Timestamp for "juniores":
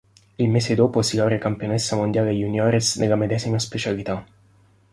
2.33-2.95